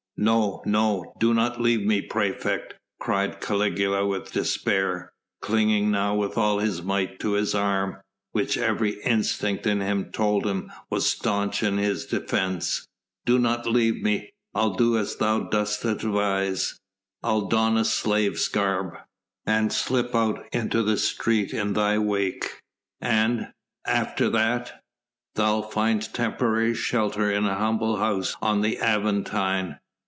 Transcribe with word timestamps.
"No, 0.23 0.61
no, 0.67 1.15
do 1.19 1.33
not 1.33 1.59
leave 1.59 1.81
me, 1.83 1.99
praefect," 2.03 2.75
cried 2.99 3.41
Caligula 3.41 4.05
with 4.05 4.31
despair, 4.31 5.11
clinging 5.41 5.89
now 5.89 6.13
with 6.13 6.37
all 6.37 6.59
his 6.59 6.83
might 6.83 7.19
to 7.21 7.33
this 7.35 7.55
arm, 7.55 7.97
which 8.31 8.55
every 8.55 9.01
instinct 9.01 9.65
in 9.65 9.81
him 9.81 10.11
told 10.11 10.45
him 10.45 10.71
was 10.91 11.09
staunch 11.09 11.63
in 11.63 11.79
his 11.79 12.05
defence. 12.05 12.85
"Do 13.25 13.39
not 13.39 13.65
leave 13.65 14.03
me... 14.03 14.29
I'll 14.53 14.75
do 14.75 14.95
as 14.95 15.15
thou 15.15 15.39
dost 15.39 15.83
advise.... 15.85 16.77
I'll 17.23 17.47
don 17.47 17.75
a 17.75 17.83
slave's 17.83 18.47
garb... 18.47 18.99
and 19.47 19.73
slip 19.73 20.13
out 20.13 20.45
into 20.53 20.83
the 20.83 20.97
street 20.97 21.51
in 21.51 21.73
thy 21.73 21.97
wake... 21.97 22.61
and... 22.99 23.51
after 23.87 24.29
that...?" 24.29 24.83
"Thou'lt 25.33 25.73
find 25.73 26.13
temporary 26.13 26.75
shelter 26.75 27.31
in 27.31 27.45
an 27.45 27.57
humble 27.57 27.97
house 27.97 28.35
on 28.39 28.61
the 28.61 28.77
Aventine. 28.81 29.79